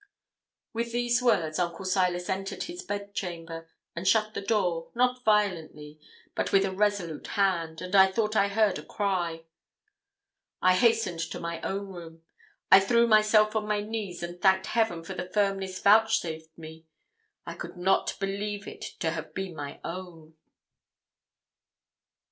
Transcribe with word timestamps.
With 0.73 0.93
these 0.93 1.21
words 1.21 1.59
Uncle 1.59 1.85
Silas 1.85 2.27
entered 2.27 2.63
his 2.63 2.81
bed 2.81 3.13
chamber, 3.13 3.69
and 3.95 4.07
shut 4.07 4.33
the 4.33 4.41
door, 4.41 4.89
not 4.95 5.23
violently, 5.23 5.99
but 6.33 6.51
with 6.51 6.65
a 6.65 6.71
resolute 6.71 7.27
hand, 7.27 7.83
and 7.83 7.95
I 7.95 8.11
thought 8.11 8.35
I 8.35 8.47
heard 8.47 8.79
a 8.79 8.83
cry. 8.83 9.43
I 10.59 10.73
hastened 10.75 11.19
to 11.19 11.39
my 11.39 11.61
own 11.61 11.89
room. 11.89 12.23
I 12.71 12.79
threw 12.79 13.05
myself 13.05 13.55
on 13.55 13.67
my 13.67 13.81
knees, 13.81 14.23
and 14.23 14.41
thanked 14.41 14.65
Heaven 14.65 15.03
for 15.03 15.13
the 15.13 15.29
firmness 15.29 15.77
vouchsafed 15.79 16.57
me; 16.57 16.87
I 17.45 17.53
could 17.53 17.77
not 17.77 18.17
believe 18.19 18.67
it 18.67 18.81
to 19.01 19.11
have 19.11 19.35
been 19.35 19.55
my 19.55 19.79
own. 19.83 20.33